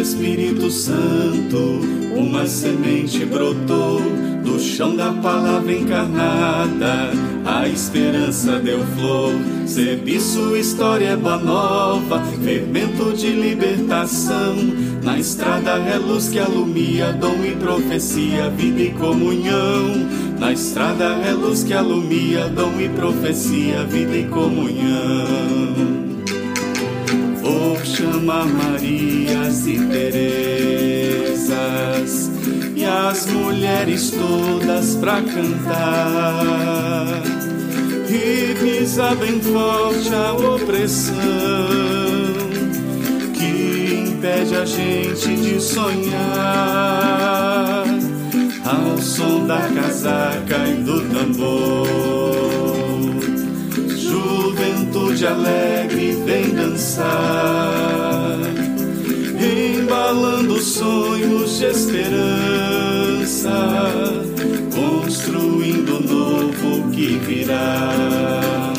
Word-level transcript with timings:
Espírito 0.00 0.70
Santo, 0.70 1.80
uma 2.16 2.46
semente 2.46 3.24
brotou 3.24 4.00
do 4.42 4.58
chão 4.58 4.96
da 4.96 5.12
palavra 5.12 5.72
encarnada. 5.72 7.10
A 7.44 7.68
esperança 7.68 8.58
deu 8.58 8.80
flor, 8.96 9.32
sua 10.20 10.58
história 10.58 11.08
é 11.08 11.16
nova, 11.16 12.22
fermento 12.42 13.12
de 13.12 13.30
libertação. 13.30 14.56
Na 15.02 15.18
estrada 15.18 15.72
é 15.72 15.96
luz 15.96 16.28
que 16.28 16.38
alumia, 16.38 17.12
dom 17.12 17.44
e 17.44 17.56
profecia, 17.56 18.50
vida 18.50 18.82
e 18.82 18.90
comunhão. 18.90 20.06
Na 20.38 20.52
estrada 20.52 21.04
é 21.04 21.32
luz 21.32 21.64
que 21.64 21.74
alumia, 21.74 22.48
dom 22.48 22.80
e 22.80 22.88
profecia, 22.88 23.84
vida 23.84 24.16
e 24.16 24.24
comunhão. 24.24 26.11
Vou 27.42 27.76
chamar 27.84 28.46
Marias 28.46 29.66
e 29.66 29.76
Terezas 29.88 31.50
e 32.76 32.84
as 32.84 33.26
mulheres 33.26 34.12
todas 34.12 34.94
pra 34.94 35.20
cantar. 35.22 37.20
E 38.08 38.54
pisar 38.54 39.16
bem 39.16 39.40
forte 39.40 40.14
a 40.14 40.32
opressão 40.34 41.16
que 43.34 44.04
impede 44.08 44.54
a 44.54 44.64
gente 44.64 45.34
de 45.34 45.60
sonhar. 45.60 46.22
Ao 48.64 48.98
som 48.98 49.44
da 49.48 49.68
casaca 49.68 50.68
e 50.68 50.74
do 50.84 51.00
tambor 51.12 52.22
juventude 54.92 55.26
alegre 55.26 56.12
vem 56.24 56.50
dançar, 56.50 58.38
embalando 59.40 60.60
sonhos 60.60 61.58
de 61.58 61.64
esperança, 61.64 63.50
construindo 64.74 65.96
o 65.96 66.02
novo 66.02 66.90
que 66.90 67.18
virá. 67.18 68.72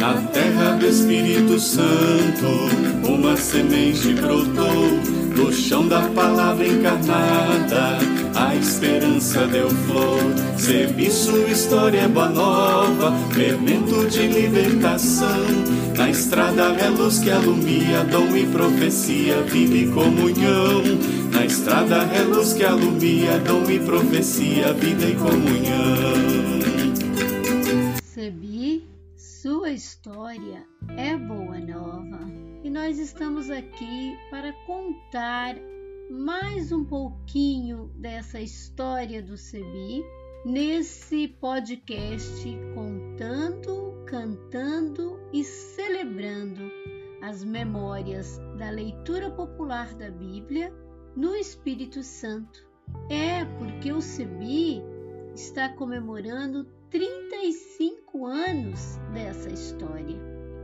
Na 0.00 0.14
terra 0.32 0.72
do 0.72 0.86
Espírito 0.86 1.60
Santo, 1.60 2.68
uma 3.08 3.36
semente 3.36 4.14
brotou 4.14 4.98
do 5.36 5.52
chão 5.52 5.86
da 5.86 6.02
palavra 6.08 6.66
encarnada. 6.66 8.03
A 8.44 8.54
esperança 8.56 9.46
deu 9.46 9.70
flor, 9.70 10.20
sua 11.10 11.48
história 11.50 12.06
boa 12.06 12.28
nova, 12.28 13.12
fermento 13.32 14.06
de 14.06 14.28
libertação. 14.28 15.46
Na 15.96 16.10
estrada 16.10 16.64
é 16.74 16.90
luz 16.90 17.20
que 17.20 17.30
alumia, 17.30 18.04
dom 18.04 18.36
e 18.36 18.46
profecia, 18.46 19.40
vida 19.44 19.74
e 19.74 19.90
comunhão. 19.90 20.82
Na 21.32 21.46
estrada 21.46 22.04
é 22.14 22.20
luz 22.20 22.52
que 22.52 22.64
alumia, 22.64 23.38
dom 23.38 23.64
e 23.70 23.80
profecia, 23.80 24.74
vida 24.74 25.06
e 25.06 25.14
comunhão. 25.16 26.14
Sebi, 28.02 28.86
sua 29.16 29.70
história 29.70 30.66
é 30.98 31.16
boa 31.16 31.58
nova 31.60 32.20
e 32.62 32.68
nós 32.68 32.98
estamos 32.98 33.50
aqui 33.50 34.14
para 34.30 34.52
contar 34.66 35.56
mais 36.10 36.70
um 36.70 36.84
pouquinho 36.84 37.90
dessa 37.96 38.40
história 38.40 39.22
do 39.22 39.36
Sebi 39.36 40.04
nesse 40.44 41.28
podcast 41.28 42.46
contando, 42.74 44.04
cantando 44.06 45.18
e 45.32 45.42
celebrando 45.42 46.70
as 47.22 47.42
memórias 47.42 48.38
da 48.58 48.68
leitura 48.70 49.30
popular 49.30 49.94
da 49.94 50.10
Bíblia 50.10 50.72
no 51.16 51.34
Espírito 51.34 52.02
Santo. 52.02 52.68
É 53.08 53.44
porque 53.58 53.90
o 53.92 54.02
Sebi 54.02 54.82
está 55.34 55.70
comemorando 55.70 56.64
35 56.90 58.26
anos 58.26 58.98
dessa 59.12 59.48
história. 59.48 60.18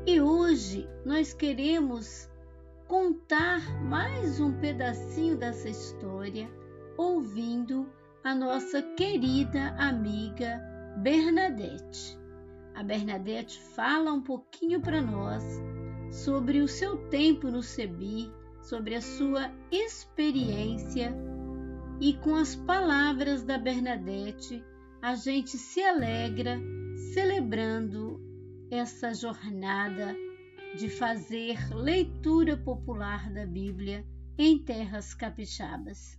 E 0.07 0.21
hoje 0.21 0.89
nós 1.05 1.33
queremos 1.33 2.30
contar 2.91 3.81
mais 3.84 4.41
um 4.41 4.51
pedacinho 4.59 5.37
dessa 5.37 5.69
história 5.69 6.51
ouvindo 6.99 7.89
a 8.25 8.34
nossa 8.34 8.83
querida 8.83 9.77
amiga 9.78 10.61
Bernadette. 10.97 12.19
A 12.75 12.83
Bernadette 12.83 13.61
fala 13.77 14.12
um 14.12 14.21
pouquinho 14.21 14.81
para 14.81 15.01
nós 15.01 15.45
sobre 16.11 16.62
o 16.62 16.67
seu 16.67 16.97
tempo 17.11 17.49
no 17.49 17.62
CEBI, 17.62 18.28
sobre 18.61 18.97
a 18.97 19.01
sua 19.01 19.53
experiência 19.71 21.15
e 22.01 22.15
com 22.15 22.34
as 22.34 22.57
palavras 22.57 23.45
da 23.45 23.57
Bernadette 23.57 24.65
a 25.01 25.15
gente 25.15 25.57
se 25.57 25.81
alegra 25.81 26.61
celebrando 27.15 28.21
essa 28.69 29.15
jornada 29.15 30.12
de 30.77 30.89
fazer 30.89 31.59
leitura 31.75 32.57
popular 32.57 33.33
da 33.33 33.45
Bíblia 33.45 34.05
em 34.39 34.59
terras 34.59 35.15
capixabas. 35.15 36.19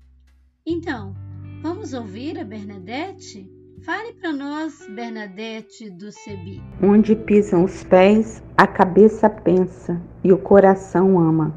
Então, 0.66 1.16
vamos 1.62 1.94
ouvir 1.94 2.38
a 2.38 2.44
Bernadette? 2.44 3.50
Fale 3.84 4.14
para 4.14 4.32
nós, 4.32 4.88
Bernadette 4.94 5.90
do 5.90 6.12
Cebi. 6.12 6.62
Onde 6.84 7.16
pisam 7.16 7.64
os 7.64 7.84
pés, 7.84 8.44
a 8.56 8.68
cabeça 8.68 9.28
pensa 9.28 10.00
e 10.24 10.32
o 10.32 10.38
coração 10.38 11.20
ama. 11.20 11.56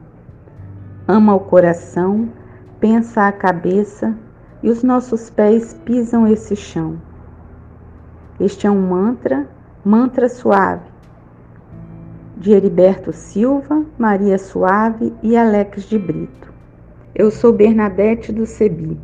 Ama 1.07 1.35
o 1.35 1.41
coração, 1.41 2.33
pensa 2.81 3.29
a 3.29 3.33
cabeça 3.33 4.19
e 4.63 4.71
os 4.71 4.83
nossos 4.83 5.29
pés 5.29 5.75
pisam 5.85 6.27
esse 6.27 6.57
chão. 6.57 6.99
Este 8.41 8.67
é 8.67 8.71
um 8.71 8.89
mantra, 8.89 9.47
mantra 9.85 10.29
suave, 10.31 10.94
de 12.37 12.53
Heriberto 12.53 13.13
Silva, 13.13 13.85
Maria 13.99 14.39
Suave 14.39 15.13
e 15.23 15.37
Alex 15.37 15.89
de 15.89 15.99
Brito. 15.99 16.53
Eu 17.15 17.31
sou 17.31 17.53
Bernadette 17.53 18.33
do 18.33 18.45
CEBI, 18.45 18.99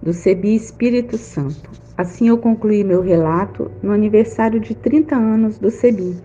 do 0.00 0.12
CEBI 0.12 0.54
Espírito 0.54 1.18
Santo. 1.18 1.70
Assim 1.96 2.28
eu 2.28 2.38
concluí 2.38 2.84
meu 2.84 3.02
relato 3.02 3.70
no 3.82 3.90
aniversário 3.90 4.60
de 4.60 4.74
30 4.74 5.16
anos 5.16 5.58
do 5.58 5.70
CEBI. 5.70 6.16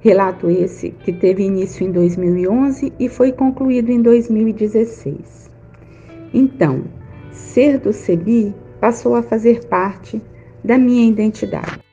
Relato 0.00 0.48
esse 0.48 0.90
que 0.90 1.12
teve 1.12 1.42
início 1.42 1.86
em 1.86 1.90
2011 1.90 2.92
e 2.98 3.08
foi 3.08 3.32
concluído 3.32 3.90
em 3.90 4.00
2016. 4.00 5.50
Então, 6.32 6.84
ser 7.32 7.78
do 7.78 7.92
CEBI 7.92 8.54
passou 8.80 9.16
a 9.16 9.22
fazer 9.22 9.64
parte 9.66 10.22
da 10.64 10.78
minha 10.78 11.08
identidade. 11.08 11.89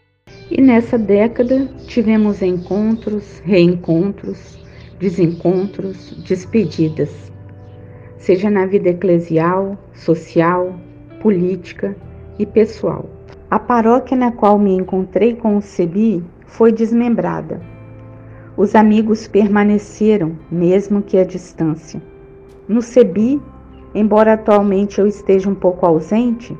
E 0.50 0.62
nessa 0.62 0.97
década 0.97 1.68
tivemos 1.88 2.41
encontros, 2.41 3.40
reencontros, 3.44 4.58
desencontros, 4.97 6.24
despedidas, 6.25 7.30
seja 8.18 8.50
na 8.50 8.66
vida 8.66 8.90
eclesial, 8.90 9.78
social, 9.94 10.74
política 11.22 11.97
e 12.40 12.46
pessoal. 12.46 13.09
A 13.52 13.59
paróquia 13.59 14.16
na 14.16 14.31
qual 14.31 14.57
me 14.57 14.74
encontrei 14.74 15.36
com 15.36 15.57
o 15.57 15.62
CEBI 15.62 16.24
foi 16.46 16.72
desmembrada. 16.72 17.60
Os 18.56 18.74
amigos 18.74 19.27
permaneceram, 19.27 20.39
mesmo 20.50 21.01
que 21.01 21.18
à 21.18 21.25
distância. 21.25 22.01
No 22.69 22.81
CEBI, 22.81 23.42
embora 23.94 24.33
atualmente 24.33 25.00
eu 25.00 25.07
esteja 25.07 25.50
um 25.50 25.56
pouco 25.56 25.86
ausente, 25.86 26.57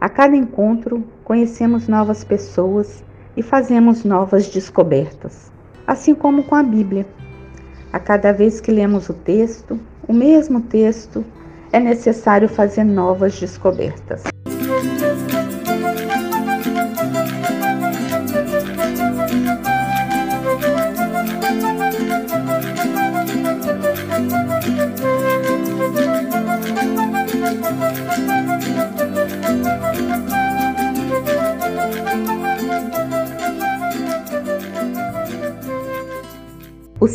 a 0.00 0.08
cada 0.08 0.36
encontro 0.36 1.04
conhecemos 1.22 1.86
novas 1.86 2.24
pessoas 2.24 3.04
e 3.36 3.42
fazemos 3.42 4.04
novas 4.04 4.48
descobertas, 4.48 5.50
assim 5.86 6.14
como 6.14 6.44
com 6.44 6.54
a 6.54 6.62
Bíblia. 6.62 7.06
A 7.92 7.98
cada 7.98 8.32
vez 8.32 8.60
que 8.60 8.70
lemos 8.70 9.08
o 9.08 9.14
texto, 9.14 9.78
o 10.06 10.12
mesmo 10.12 10.60
texto, 10.60 11.24
é 11.72 11.80
necessário 11.80 12.48
fazer 12.48 12.84
novas 12.84 13.38
descobertas. 13.38 14.22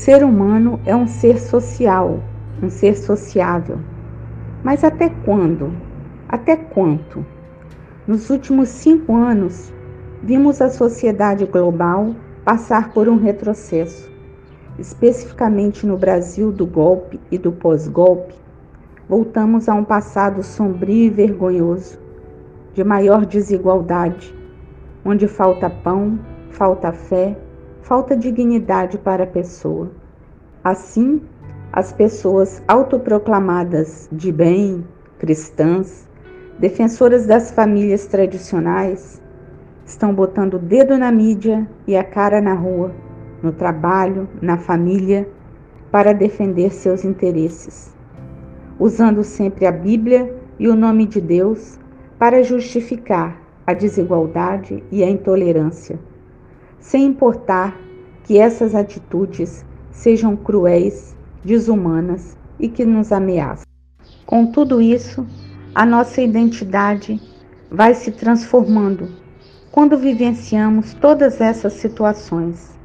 Ser 0.05 0.23
humano 0.23 0.79
é 0.85 0.95
um 0.95 1.07
ser 1.07 1.39
social, 1.39 2.19
um 2.61 2.69
ser 2.69 2.95
sociável. 2.95 3.79
Mas 4.63 4.83
até 4.83 5.09
quando? 5.09 5.71
Até 6.29 6.55
quanto? 6.55 7.25
Nos 8.05 8.29
últimos 8.29 8.69
cinco 8.69 9.15
anos, 9.15 9.73
vimos 10.21 10.61
a 10.61 10.69
sociedade 10.69 11.47
global 11.47 12.13
passar 12.43 12.93
por 12.93 13.09
um 13.09 13.17
retrocesso, 13.17 14.07
especificamente 14.77 15.87
no 15.87 15.97
Brasil 15.97 16.51
do 16.51 16.67
golpe 16.67 17.19
e 17.31 17.37
do 17.39 17.51
pós-golpe. 17.51 18.35
voltamos 19.09 19.67
a 19.67 19.73
um 19.73 19.83
passado 19.83 20.43
sombrio 20.43 21.05
e 21.05 21.09
vergonhoso, 21.09 21.97
de 22.75 22.83
maior 22.83 23.25
desigualdade, 23.25 24.31
onde 25.03 25.27
falta 25.27 25.67
pão, 25.67 26.19
falta 26.51 26.91
fé, 26.91 27.35
falta 27.85 28.17
dignidade 28.17 28.97
para 28.97 29.25
a 29.25 29.27
pessoa. 29.27 29.91
Assim, 30.63 31.21
as 31.71 31.93
pessoas 31.93 32.63
autoproclamadas 32.67 34.09
de 34.11 34.31
bem, 34.31 34.83
cristãs, 35.19 36.09
defensoras 36.57 37.27
das 37.27 37.51
famílias 37.51 38.07
tradicionais, 38.07 39.21
estão 39.85 40.15
botando 40.15 40.55
o 40.55 40.59
dedo 40.59 40.97
na 40.97 41.11
mídia 41.11 41.69
e 41.85 41.95
a 41.95 42.03
cara 42.03 42.41
na 42.41 42.55
rua, 42.55 42.91
no 43.43 43.51
trabalho, 43.51 44.27
na 44.41 44.57
família, 44.57 45.29
para 45.91 46.11
defender 46.11 46.73
seus 46.73 47.05
interesses, 47.05 47.95
usando 48.79 49.23
sempre 49.23 49.67
a 49.67 49.71
Bíblia 49.71 50.35
e 50.57 50.67
o 50.67 50.75
nome 50.75 51.05
de 51.05 51.21
Deus 51.21 51.79
para 52.17 52.41
justificar 52.41 53.39
a 53.67 53.75
desigualdade 53.75 54.83
e 54.91 55.03
a 55.03 55.09
intolerância, 55.09 55.99
sem 56.85 57.03
importar 57.03 57.75
que 58.23 58.37
essas 58.37 58.75
atitudes 58.75 59.65
sejam 59.89 60.35
cruéis, 60.35 61.15
desumanas 61.43 62.37
e 62.59 62.69
que 62.69 62.85
nos 62.85 63.11
ameaçam. 63.11 63.65
Com 64.23 64.45
tudo 64.51 64.79
isso, 64.79 65.25
a 65.73 65.83
nossa 65.83 66.21
identidade 66.21 67.19
vai 67.71 67.95
se 67.95 68.11
transformando 68.11 69.09
quando 69.71 69.97
vivenciamos 69.97 70.93
todas 70.93 71.41
essas 71.41 71.73
situações. 71.73 72.77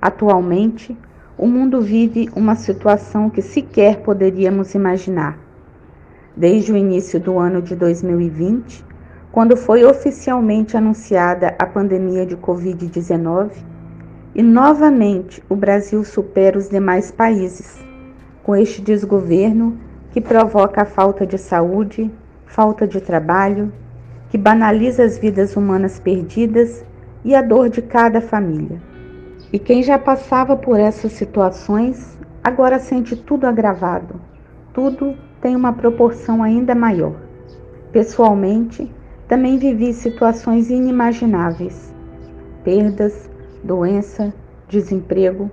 Atualmente, 0.00 0.96
o 1.36 1.48
mundo 1.48 1.80
vive 1.80 2.28
uma 2.36 2.54
situação 2.54 3.28
que 3.28 3.42
sequer 3.42 4.00
poderíamos 4.02 4.76
imaginar. 4.76 5.36
Desde 6.36 6.72
o 6.72 6.76
início 6.76 7.18
do 7.18 7.36
ano 7.36 7.60
de 7.60 7.74
2020, 7.74 8.86
quando 9.30 9.56
foi 9.56 9.84
oficialmente 9.84 10.76
anunciada 10.76 11.54
a 11.58 11.66
pandemia 11.66 12.24
de 12.24 12.36
Covid-19, 12.36 13.50
e 14.34 14.42
novamente 14.42 15.42
o 15.48 15.56
Brasil 15.56 16.04
supera 16.04 16.58
os 16.58 16.68
demais 16.68 17.10
países, 17.10 17.78
com 18.42 18.54
este 18.54 18.80
desgoverno 18.80 19.78
que 20.10 20.20
provoca 20.20 20.82
a 20.82 20.86
falta 20.86 21.26
de 21.26 21.36
saúde, 21.36 22.10
falta 22.46 22.86
de 22.86 23.00
trabalho, 23.00 23.72
que 24.30 24.38
banaliza 24.38 25.04
as 25.04 25.18
vidas 25.18 25.56
humanas 25.56 25.98
perdidas 25.98 26.84
e 27.24 27.34
a 27.34 27.42
dor 27.42 27.68
de 27.68 27.82
cada 27.82 28.20
família. 28.20 28.80
E 29.52 29.58
quem 29.58 29.82
já 29.82 29.98
passava 29.98 30.56
por 30.56 30.78
essas 30.78 31.12
situações 31.12 32.18
agora 32.42 32.78
sente 32.78 33.16
tudo 33.16 33.46
agravado. 33.46 34.20
Tudo 34.72 35.16
tem 35.40 35.56
uma 35.56 35.72
proporção 35.72 36.42
ainda 36.42 36.74
maior. 36.74 37.14
Pessoalmente, 37.90 38.90
também 39.28 39.58
vivi 39.58 39.92
situações 39.92 40.70
inimagináveis: 40.70 41.94
perdas, 42.64 43.30
doença, 43.62 44.32
desemprego. 44.68 45.50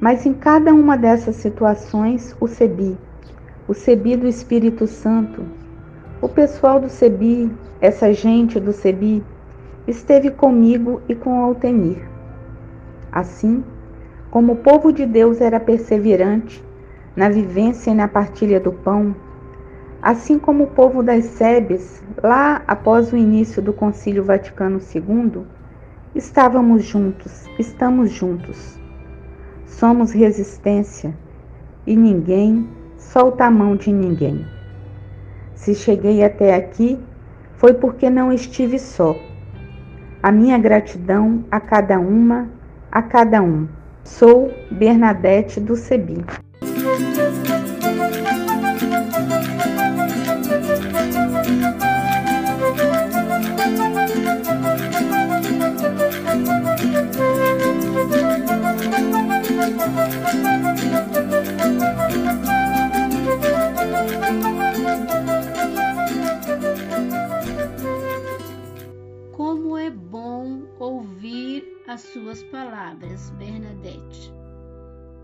Mas 0.00 0.24
em 0.24 0.32
cada 0.32 0.72
uma 0.72 0.96
dessas 0.96 1.36
situações, 1.36 2.34
o 2.40 2.46
CEBI, 2.46 2.96
o 3.68 3.74
CEBI 3.74 4.16
do 4.16 4.26
Espírito 4.26 4.86
Santo, 4.86 5.44
o 6.22 6.28
pessoal 6.28 6.80
do 6.80 6.88
CEBI, 6.88 7.50
essa 7.80 8.12
gente 8.12 8.58
do 8.58 8.72
CEBI, 8.72 9.22
esteve 9.86 10.30
comigo 10.30 11.02
e 11.08 11.14
com 11.14 11.42
Altemir. 11.42 12.08
Assim, 13.12 13.64
como 14.30 14.52
o 14.52 14.56
povo 14.56 14.92
de 14.92 15.04
Deus 15.04 15.40
era 15.40 15.58
perseverante 15.58 16.64
na 17.16 17.28
vivência 17.28 17.90
e 17.90 17.94
na 17.94 18.06
partilha 18.06 18.60
do 18.60 18.72
pão, 18.72 19.14
assim 20.02 20.38
como 20.38 20.64
o 20.64 20.70
povo 20.70 21.02
das 21.02 21.24
Sebes, 21.24 22.02
lá 22.22 22.62
após 22.66 23.12
o 23.12 23.16
início 23.16 23.60
do 23.60 23.72
Concílio 23.72 24.24
Vaticano 24.24 24.80
II, 24.94 25.42
estávamos 26.14 26.84
juntos, 26.84 27.46
estamos 27.58 28.10
juntos. 28.10 28.78
Somos 29.66 30.12
resistência 30.12 31.14
e 31.86 31.96
ninguém 31.96 32.68
solta 32.96 33.44
a 33.44 33.50
mão 33.50 33.76
de 33.76 33.92
ninguém. 33.92 34.46
Se 35.54 35.74
cheguei 35.74 36.24
até 36.24 36.54
aqui, 36.54 36.98
foi 37.54 37.74
porque 37.74 38.08
não 38.08 38.32
estive 38.32 38.78
só. 38.78 39.16
A 40.22 40.32
minha 40.32 40.58
gratidão 40.58 41.44
a 41.50 41.60
cada 41.60 41.98
uma 41.98 42.48
a 42.90 43.02
cada 43.02 43.40
um. 43.40 43.68
Sou 44.02 44.50
Bernadette 44.70 45.60
do 45.60 45.76
Cebi. 45.76 46.24
Suas 72.12 72.42
palavras, 72.44 73.30
Bernadette. 73.38 74.32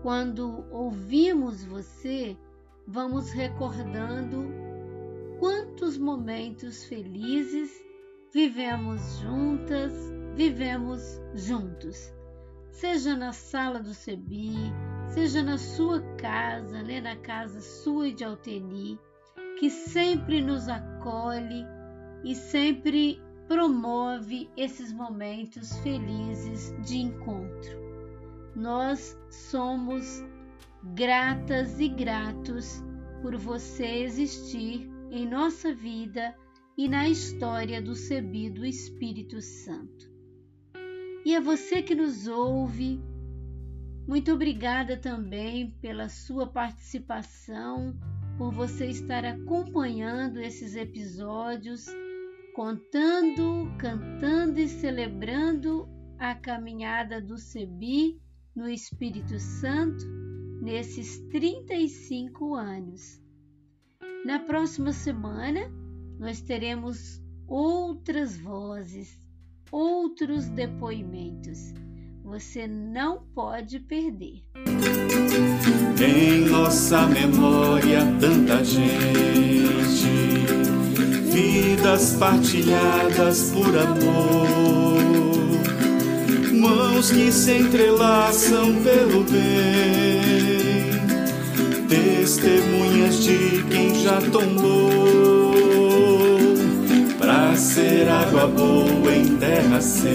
Quando 0.01 0.65
ouvimos 0.71 1.65
você, 1.65 2.37
vamos 2.87 3.31
recordando 3.31 4.45
quantos 5.39 5.97
momentos 5.97 6.85
felizes 6.85 7.71
vivemos 8.33 9.19
juntas, 9.19 9.91
vivemos 10.35 11.19
juntos. 11.33 12.13
Seja 12.71 13.17
na 13.17 13.33
sala 13.33 13.79
do 13.79 13.93
Cebi, 13.93 14.55
seja 15.09 15.43
na 15.43 15.57
sua 15.57 16.01
casa, 16.15 16.83
né, 16.83 17.01
na 17.01 17.17
casa 17.17 17.59
sua 17.59 18.13
de 18.13 18.23
Alteni, 18.23 18.97
que 19.59 19.69
sempre 19.69 20.41
nos 20.41 20.69
acolhe 20.69 21.65
e 22.23 22.33
sempre 22.35 23.19
promove 23.47 24.49
esses 24.57 24.91
momentos 24.91 25.77
felizes 25.79 26.73
de 26.85 26.97
encontro. 26.97 27.87
Nós 28.55 29.17
somos 29.29 30.23
gratas 30.95 31.79
e 31.79 31.87
gratos 31.87 32.83
por 33.21 33.35
você 33.37 33.85
existir 34.03 34.89
em 35.11 35.27
nossa 35.27 35.73
vida 35.73 36.35
e 36.77 36.87
na 36.87 37.07
história 37.07 37.81
do 37.81 37.95
Sebi 37.95 38.49
do 38.49 38.65
Espírito 38.65 39.41
Santo. 39.41 40.11
E 41.25 41.35
a 41.35 41.39
você 41.39 41.81
que 41.81 41.95
nos 41.95 42.27
ouve, 42.27 43.01
muito 44.07 44.31
obrigada 44.31 44.95
também 44.97 45.71
pela 45.81 46.09
sua 46.09 46.47
participação, 46.47 47.97
por 48.37 48.53
você 48.53 48.85
estar 48.87 49.25
acompanhando 49.25 50.39
esses 50.39 50.75
episódios 50.75 51.87
contando, 52.57 53.71
cantando 53.77 54.59
e 54.59 54.67
celebrando 54.67 55.87
a 56.17 56.33
caminhada 56.33 57.21
do 57.21 57.37
Sebi 57.37 58.19
no 58.55 58.67
Espírito 58.67 59.37
Santo 59.37 60.03
nesses 60.59 61.19
35 61.29 62.55
anos. 62.55 63.21
Na 64.25 64.39
próxima 64.39 64.91
semana, 64.91 65.71
nós 66.17 66.41
teremos 66.41 67.21
outras 67.47 68.35
vozes, 68.39 69.21
outros 69.71 70.49
depoimentos. 70.49 71.75
Você 72.23 72.65
não 72.65 73.23
pode 73.35 73.79
perder. 73.81 74.43
Em 76.03 76.49
nossa 76.49 77.05
memória, 77.05 77.99
tanta 78.19 78.63
gente 78.63 80.76
vidas 80.97 82.15
partilhadas 82.19 83.51
por 83.53 83.77
amor, 83.77 84.97
mãos 86.53 87.11
que 87.11 87.31
se 87.31 87.53
entrelaçam 87.53 88.75
pelo 88.83 89.23
bem, 89.23 90.91
testemunhas 91.87 93.23
de 93.23 93.63
quem 93.69 94.03
já 94.03 94.19
tombou, 94.31 95.53
pra 97.19 97.55
ser 97.55 98.09
água 98.09 98.47
boa 98.47 99.15
em 99.15 99.37
terra 99.37 99.79
seca, 99.81 100.07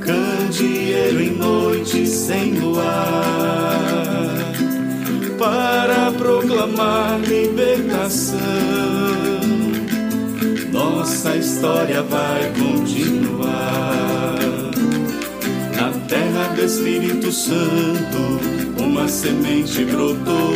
candeeiro 0.00 1.20
em 1.20 1.36
noite 1.36 2.06
sem 2.06 2.54
luar 2.54 3.99
para 5.40 6.12
proclamar 6.18 7.18
libertação. 7.20 8.38
Nossa 10.70 11.34
história 11.34 12.02
vai 12.02 12.52
continuar. 12.52 14.36
Na 15.74 15.92
terra 16.06 16.54
do 16.54 16.62
Espírito 16.62 17.32
Santo, 17.32 18.38
uma 18.78 19.08
semente 19.08 19.82
brotou 19.86 20.52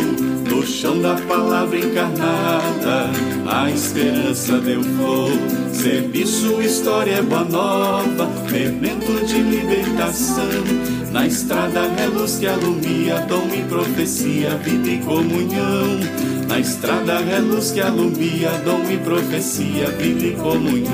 no 0.50 0.66
chão 0.66 1.00
da 1.00 1.14
palavra 1.14 1.78
encarnada, 1.78 3.10
a 3.46 3.70
esperança 3.70 4.58
deu 4.58 4.82
flor. 4.82 5.30
Serviço, 5.72 6.60
história 6.60 7.14
é 7.14 7.22
boa 7.22 7.44
nova, 7.44 8.28
fermento 8.48 9.24
de 9.24 9.38
libertação. 9.40 11.03
Na 11.14 11.28
estrada 11.28 11.82
é 11.96 12.06
luz 12.06 12.38
que 12.38 12.46
alumia, 12.48 13.20
dom 13.28 13.48
e 13.54 13.62
profecia, 13.68 14.56
vida 14.56 14.88
e 14.88 14.98
comunhão. 14.98 16.00
Na 16.48 16.58
estrada 16.58 17.12
é 17.12 17.38
luz 17.38 17.70
que 17.70 17.80
alumia, 17.80 18.50
dom 18.64 18.82
e 18.90 18.98
profecia, 18.98 19.90
vida 19.92 20.26
e 20.26 20.32
comunhão. 20.32 20.90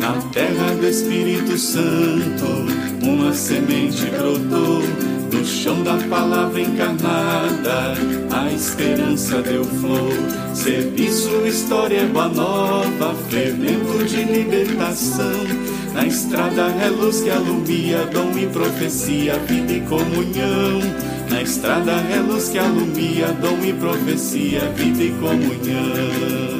Na 0.00 0.12
terra 0.32 0.74
do 0.74 0.88
Espírito 0.88 1.56
Santo, 1.56 2.66
uma 3.00 3.32
semente 3.32 4.06
brotou. 4.06 4.82
No 5.32 5.44
chão 5.44 5.80
da 5.84 5.96
palavra 6.08 6.60
encarnada, 6.60 7.94
a 8.32 8.52
esperança 8.52 9.40
deu 9.40 9.62
flor. 9.62 10.12
Serviço, 10.52 11.46
história, 11.46 12.04
boa 12.06 12.28
nova, 12.28 13.14
fermento 13.30 14.04
de 14.04 14.24
libertação. 14.24 15.73
Na 15.94 16.04
estrada 16.04 16.62
é 16.82 16.88
luz 16.88 17.20
que 17.20 17.30
alumia, 17.30 18.04
dom 18.06 18.36
e 18.36 18.48
profecia, 18.48 19.38
vida 19.38 19.72
e 19.72 19.80
comunhão. 19.82 20.80
Na 21.30 21.40
estrada 21.40 21.92
é 21.92 22.18
luz 22.20 22.48
que 22.48 22.58
alumia, 22.58 23.28
dom 23.40 23.64
e 23.64 23.72
profecia, 23.72 24.60
vida 24.72 25.04
e 25.04 25.10
comunhão. 25.12 26.54